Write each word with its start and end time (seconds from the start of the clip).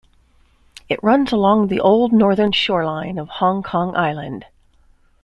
It 0.89 0.99
runs 1.03 1.31
along 1.31 1.67
the 1.67 1.79
old 1.79 2.11
northern 2.11 2.53
shoreline 2.53 3.19
of 3.19 3.29
Hong 3.29 3.61
Kong 3.61 3.95
Island. 3.95 4.45